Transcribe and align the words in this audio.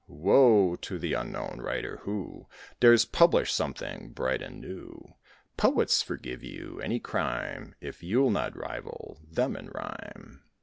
Woe 0.07 0.75
to 0.77 0.97
the 0.97 1.13
unknown 1.13 1.61
writer 1.61 1.97
who 1.97 2.47
Dares 2.79 3.05
publish 3.05 3.53
something 3.53 4.09
bright 4.13 4.41
and 4.41 4.59
new! 4.59 5.13
Poets 5.57 6.01
forgive 6.01 6.43
you 6.43 6.81
any 6.81 6.99
crime, 6.99 7.75
If 7.81 8.01
you'll 8.01 8.31
not 8.31 8.57
rival 8.57 9.19
them 9.29 9.55
in 9.55 9.69
rhyme. 9.69 10.41